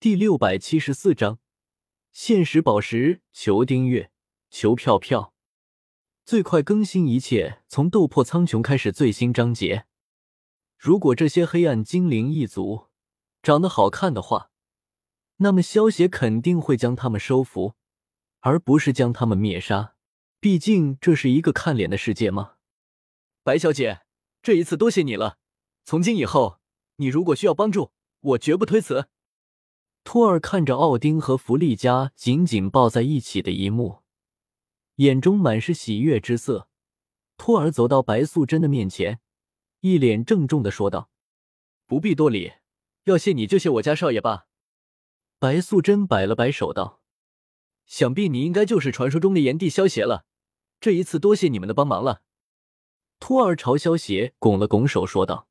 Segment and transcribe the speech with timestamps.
[0.00, 1.40] 第六百七十四章，
[2.12, 4.12] 限时宝石，求订阅，
[4.48, 5.34] 求票票，
[6.24, 9.86] 最快更新一切从斗破苍穹开始最新章节。
[10.76, 12.86] 如果这些黑暗精灵一族
[13.42, 14.52] 长得好看的话，
[15.38, 17.74] 那么萧协肯定会将他们收服，
[18.38, 19.96] 而不是将他们灭杀。
[20.38, 22.52] 毕竟这是一个看脸的世界吗？
[23.42, 24.02] 白小姐，
[24.42, 25.38] 这一次多谢你了。
[25.84, 26.60] 从今以后，
[26.98, 27.90] 你如果需要帮助，
[28.20, 29.08] 我绝不推辞。
[30.10, 33.98] 托尔看着奥丁和弗利嘉紧紧抱在一起的一幕，
[34.94, 36.66] 眼中满是喜悦之色。
[37.36, 39.20] 托尔走到白素贞的面前，
[39.80, 41.10] 一脸郑重的说道
[41.86, 42.54] ：“不必多礼，
[43.04, 44.46] 要谢你就谢我家少爷吧。”
[45.38, 47.02] 白素贞摆了摆手道
[47.84, 50.24] ：“想必你应该就是传说中的炎帝萧邪了。
[50.80, 52.22] 这一次多谢你们的帮忙了。”
[53.20, 55.48] 托尔朝萧邪拱了拱手说道：“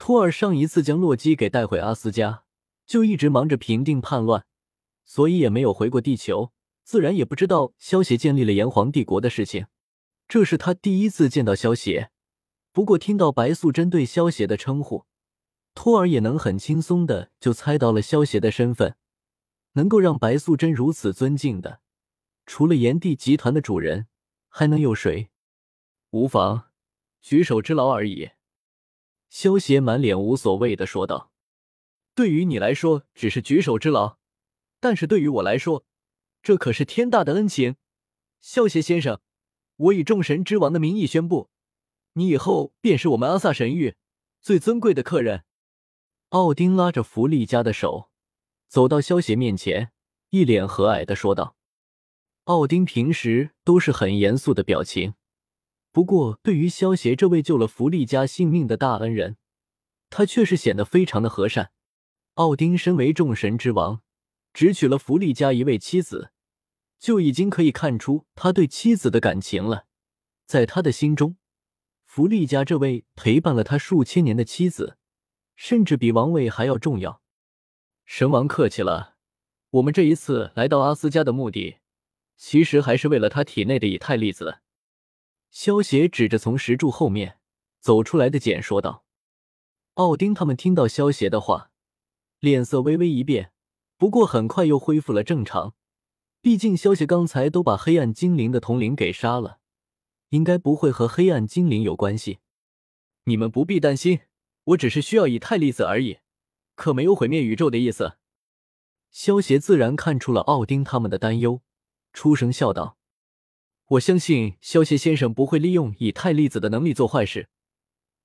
[0.00, 2.44] 托尔上一次将洛基给带回阿斯加。”
[2.88, 4.46] 就一直忙着平定叛乱，
[5.04, 6.52] 所以也没有回过地球，
[6.82, 9.66] 自然也不知道萧协建立了炎黄帝国的事情。
[10.26, 12.10] 这是他第一次见到萧协，
[12.72, 15.04] 不过听到白素贞对萧协的称呼，
[15.74, 18.96] 托尔也能很轻松的就猜到了萧协的身份。
[19.74, 21.82] 能够让白素贞如此尊敬的，
[22.46, 24.06] 除了炎帝集团的主人，
[24.48, 25.28] 还能有谁？
[26.10, 26.70] 无妨，
[27.20, 28.30] 举手之劳而已。
[29.28, 31.30] 萧协满脸无所谓的说道。
[32.18, 34.18] 对于你来说只是举手之劳，
[34.80, 35.84] 但是对于我来说，
[36.42, 37.76] 这可是天大的恩情。
[38.40, 39.20] 萧协先生，
[39.76, 41.48] 我以众神之王的名义宣布，
[42.14, 43.94] 你以后便是我们阿萨神域
[44.40, 45.44] 最尊贵的客人。
[46.30, 48.10] 奥丁拉着弗利嘉的手，
[48.66, 49.92] 走到萧协面前，
[50.30, 51.54] 一脸和蔼的说道
[52.46, 55.14] ：“奥丁平时都是很严肃的表情，
[55.92, 59.36] 不过对于萧协这位救了弗利嘉性命的大恩人，
[60.10, 61.70] 他却是显得非常的和善。”
[62.38, 64.00] 奥丁身为众神之王，
[64.52, 66.30] 只娶了弗利嘉一位妻子，
[66.96, 69.86] 就已经可以看出他对妻子的感情了。
[70.46, 71.36] 在他的心中，
[72.04, 74.98] 弗利嘉这位陪伴了他数千年的妻子，
[75.56, 77.20] 甚至比王位还要重要。
[78.04, 79.16] 神王客气了，
[79.70, 81.78] 我们这一次来到阿斯加的目的，
[82.36, 84.60] 其实还是为了他体内的以太粒子。
[85.50, 87.40] 萧协指着从石柱后面
[87.80, 89.04] 走出来的简说道。
[89.94, 91.72] 奥丁他们听到萧协的话。
[92.40, 93.52] 脸色微微一变，
[93.96, 95.74] 不过很快又恢复了正常。
[96.40, 99.58] 毕竟萧协刚才都把黑暗精灵的统领给杀了，
[100.28, 102.38] 应该不会和黑暗精灵有关系。
[103.24, 104.20] 你们不必担心，
[104.64, 106.18] 我只是需要以太粒子而已，
[106.76, 108.18] 可没有毁灭宇宙的意思。
[109.10, 111.62] 萧协自然看出了奥丁他们的担忧，
[112.12, 112.98] 出声笑道
[113.88, 117.48] ：“我相信萧协先生不会利用以太粒子的能力做坏事。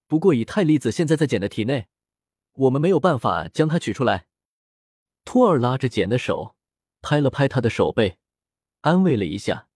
[0.08, 1.88] 不过以太粒子现在在简的体内。”
[2.54, 4.28] 我们没有办法将它取出来。
[5.26, 6.56] 托尔拉着简的手，
[7.02, 8.20] 拍了拍他的手背，
[8.82, 9.68] 安慰了一下，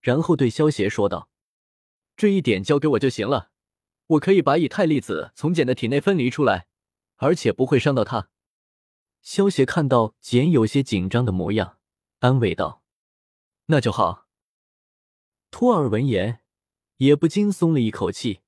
[0.00, 1.28] 然后对萧协说道
[2.16, 3.50] ：“这一点交给我就行了，
[4.06, 6.66] 我可以把以太粒子从简的体内分离出来，
[7.16, 8.30] 而且不会伤到他。”
[9.20, 11.78] 萧协看到简有些紧张的模样，
[12.20, 12.82] 安慰道
[13.66, 14.26] ：“那就好。”
[15.50, 16.40] 托尔闻言
[16.96, 18.40] 也不禁松了一口气。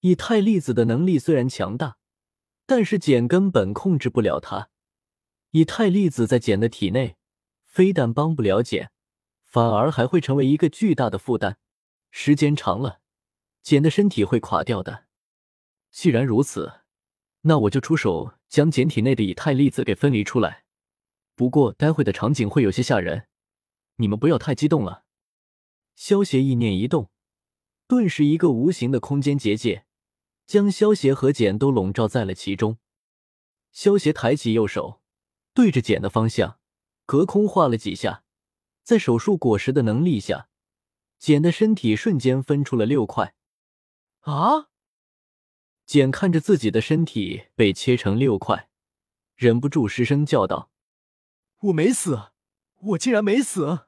[0.00, 1.98] 以太粒子的能力虽然强大。
[2.66, 4.70] 但是简根本控制不了他，
[5.50, 7.16] 以太粒子在简的体内，
[7.64, 8.90] 非但帮不了简，
[9.44, 11.58] 反而还会成为一个巨大的负担。
[12.10, 13.00] 时间长了，
[13.62, 15.04] 简的身体会垮掉的。
[15.90, 16.80] 既然如此，
[17.42, 20.64] 那我就出手将简体内的以太粒子给分离出来。
[21.34, 23.26] 不过待会的场景会有些吓人，
[23.96, 25.04] 你们不要太激动了。
[25.94, 27.10] 萧协意念一动，
[27.86, 29.83] 顿时一个无形的空间结界。
[30.46, 32.78] 将萧协和简都笼罩在了其中。
[33.72, 35.00] 萧协抬起右手，
[35.52, 36.58] 对着简的方向
[37.06, 38.22] 隔空画了几下，
[38.82, 40.48] 在手术果实的能力下，
[41.18, 43.34] 简的身体瞬间分出了六块。
[44.20, 44.70] 啊！
[45.84, 48.70] 简看着自己的身体被切成六块，
[49.34, 50.70] 忍不住失声叫道
[51.60, 52.30] ：“我没死，
[52.80, 53.86] 我竟然没死！”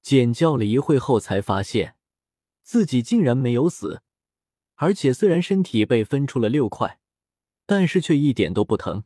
[0.00, 1.96] 简叫了一会后，才发现
[2.62, 4.02] 自己竟然没有死。
[4.82, 6.98] 而且虽然身体被分出了六块，
[7.66, 9.04] 但是却一点都不疼。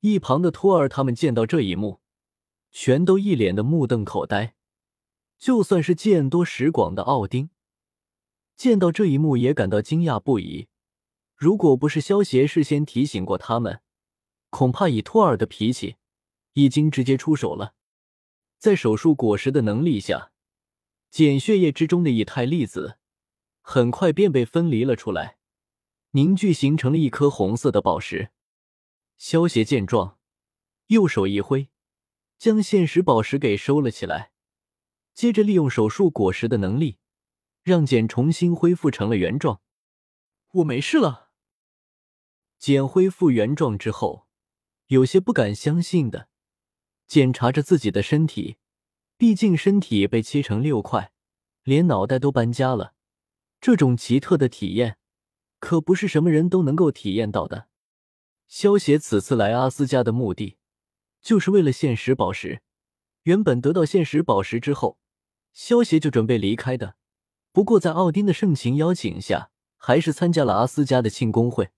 [0.00, 2.02] 一旁的托尔他们见到这一幕，
[2.70, 4.54] 全都一脸的目瞪口呆。
[5.38, 7.48] 就算是见多识广的奥丁，
[8.58, 10.68] 见到这一幕也感到惊讶不已。
[11.34, 13.80] 如果不是萧协事先提醒过他们，
[14.50, 15.96] 恐怕以托尔的脾气，
[16.52, 17.72] 已经直接出手了。
[18.58, 20.30] 在手术果实的能力下，
[21.10, 22.98] 减血液之中的以太粒子。
[23.66, 25.38] 很快便被分离了出来，
[26.10, 28.30] 凝聚形成了一颗红色的宝石。
[29.16, 30.18] 萧协见状，
[30.88, 31.70] 右手一挥，
[32.38, 34.32] 将现实宝石给收了起来，
[35.14, 36.98] 接着利用手术果实的能力，
[37.62, 39.62] 让简重新恢复成了原状。
[40.52, 41.30] 我没事了。
[42.58, 44.28] 简恢复原状之后，
[44.88, 46.28] 有些不敢相信的
[47.06, 48.58] 检查着自己的身体，
[49.16, 51.12] 毕竟身体被切成六块，
[51.62, 52.93] 连脑袋都搬家了。
[53.64, 54.98] 这种奇特的体验，
[55.58, 57.66] 可不是什么人都能够体验到的。
[58.46, 60.58] 萧协此次来阿斯加的目的，
[61.22, 62.60] 就是为了现实宝石。
[63.22, 64.98] 原本得到现实宝石之后，
[65.54, 66.96] 萧协就准备离开的。
[67.52, 71.70] 不过在奥丁的盛情邀请下，还是参加了阿斯加的庆功会。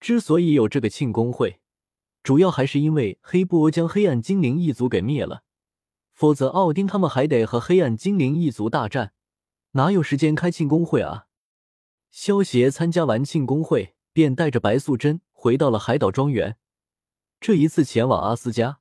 [0.00, 1.62] 之所以有这个庆功会，
[2.22, 5.44] 主要还是因为黑布欧将黑暗精灵一族给灭了，
[6.12, 9.14] 否则奥丁他们还得和黑暗精灵一族大战，
[9.72, 11.26] 哪有时间开庆功会啊？
[12.10, 16.56] 萧协参加完庆功会，便带着白素贞回到了海岛庄园。
[17.40, 18.80] 这一次前往阿斯加，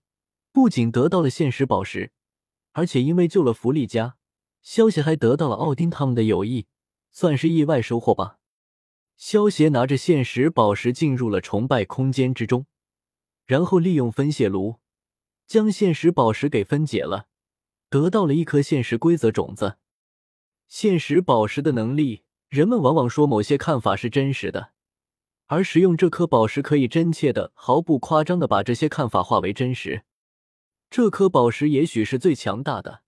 [0.52, 2.12] 不仅得到了现实宝石，
[2.72, 4.18] 而且因为救了弗利嘉，
[4.64, 6.66] 萧协还得到了奥丁他们的友谊，
[7.12, 8.40] 算是意外收获吧。
[9.16, 12.66] 萧协拿着现实宝石进入了崇拜空间之中，
[13.46, 14.80] 然后利用分解炉
[15.46, 17.28] 将现实宝石给分解了，
[17.90, 19.79] 得到了一颗现实规则种子。
[20.70, 24.72] 现实宝石的能力，人们往往说某些看法是真实的，
[25.48, 30.04] 而使用这颗宝石可以真切的、毫不夸张的把这些看法化为真实。
[30.92, 33.02] 这颗宝石也许是最强大的，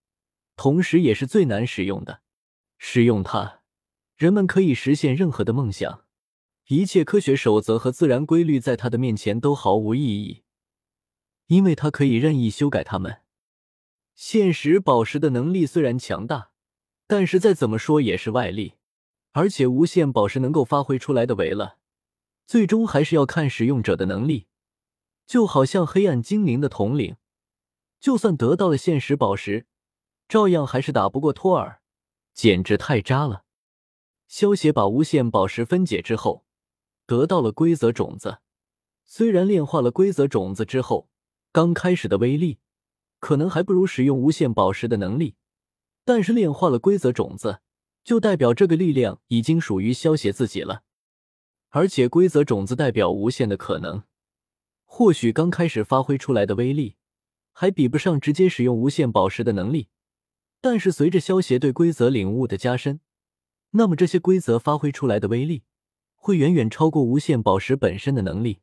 [0.56, 2.22] 同时也是最难使用的。
[2.80, 3.62] 使用它。
[4.18, 6.06] 人们可以实现任何的梦想，
[6.68, 10.44] 一切科学守则和自然规律在他的面前都毫无意义，
[11.46, 13.22] 因为他可以任意修改它们。
[14.16, 16.51] 现实宝石的能力虽然强大，
[17.12, 18.76] 但是再怎么说也是外力，
[19.34, 21.78] 而且无限宝石能够发挥出来的为了，
[22.48, 24.48] 最终还是要看使用者的能力。
[25.28, 27.18] 就好像黑暗精灵的统领，
[28.00, 29.66] 就算得到了现实宝石，
[30.30, 31.82] 照样还是打不过托尔，
[32.34, 33.44] 简直太渣了。
[34.30, 36.46] 萧协把无限宝石分解之后，
[37.06, 38.38] 得到了规则种子。
[39.04, 41.10] 虽然炼化了规则种子之后，
[41.52, 42.60] 刚开始的威力
[43.20, 45.36] 可能还不如使用无限宝石的能力，
[46.04, 47.62] 但是炼化了规则种子，
[48.04, 50.84] 就代表这个力量已经属于萧协自己了。
[51.70, 54.04] 而且规则种子代表无限的可能，
[54.86, 56.98] 或许刚开始发挥出来的威力
[57.54, 59.88] 还比不上直接使用无限宝石的能力，
[60.60, 63.00] 但是随着萧协对规则领悟的加深。
[63.72, 65.64] 那么这些规则发挥出来的威力，
[66.16, 68.60] 会远远超过无限宝石本身的能力。